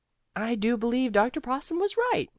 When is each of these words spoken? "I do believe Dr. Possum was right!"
"I 0.35 0.55
do 0.55 0.77
believe 0.77 1.11
Dr. 1.11 1.39
Possum 1.41 1.77
was 1.77 1.95
right!" 1.95 2.27